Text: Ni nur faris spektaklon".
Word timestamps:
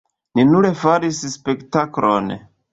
Ni 0.39 0.45
nur 0.53 0.67
faris 0.79 1.21
spektaklon". 1.35 2.37